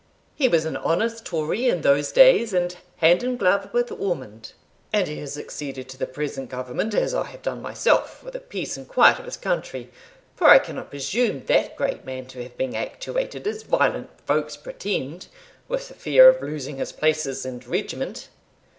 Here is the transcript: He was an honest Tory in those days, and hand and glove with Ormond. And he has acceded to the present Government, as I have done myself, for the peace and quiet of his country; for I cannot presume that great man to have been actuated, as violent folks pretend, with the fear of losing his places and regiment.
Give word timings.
He 0.33 0.47
was 0.47 0.65
an 0.65 0.77
honest 0.77 1.25
Tory 1.27 1.67
in 1.69 1.81
those 1.81 2.11
days, 2.11 2.53
and 2.55 2.75
hand 2.97 3.21
and 3.21 3.37
glove 3.37 3.69
with 3.71 3.91
Ormond. 3.91 4.53
And 4.91 5.07
he 5.07 5.19
has 5.19 5.37
acceded 5.37 5.87
to 5.89 5.97
the 5.99 6.07
present 6.07 6.49
Government, 6.49 6.95
as 6.95 7.13
I 7.13 7.25
have 7.25 7.43
done 7.43 7.61
myself, 7.61 8.17
for 8.17 8.31
the 8.31 8.39
peace 8.39 8.75
and 8.75 8.87
quiet 8.87 9.19
of 9.19 9.25
his 9.25 9.37
country; 9.37 9.91
for 10.35 10.47
I 10.47 10.57
cannot 10.57 10.89
presume 10.89 11.45
that 11.45 11.75
great 11.75 12.03
man 12.03 12.25
to 12.29 12.41
have 12.41 12.57
been 12.57 12.73
actuated, 12.75 13.45
as 13.45 13.61
violent 13.61 14.09
folks 14.25 14.57
pretend, 14.57 15.27
with 15.67 15.89
the 15.89 15.93
fear 15.93 16.27
of 16.27 16.41
losing 16.41 16.77
his 16.77 16.91
places 16.91 17.45
and 17.45 17.63
regiment. 17.67 18.29